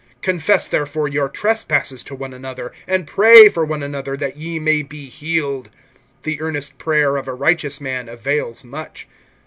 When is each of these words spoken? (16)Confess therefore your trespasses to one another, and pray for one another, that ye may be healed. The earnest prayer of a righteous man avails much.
(16)Confess 0.23 0.67
therefore 0.67 1.07
your 1.07 1.29
trespasses 1.29 2.01
to 2.01 2.15
one 2.15 2.33
another, 2.33 2.71
and 2.87 3.05
pray 3.05 3.47
for 3.47 3.63
one 3.63 3.83
another, 3.83 4.17
that 4.17 4.35
ye 4.35 4.57
may 4.57 4.81
be 4.81 5.07
healed. 5.09 5.69
The 6.23 6.41
earnest 6.41 6.79
prayer 6.79 7.17
of 7.17 7.27
a 7.27 7.35
righteous 7.35 7.79
man 7.79 8.09
avails 8.09 8.63
much. 8.63 9.07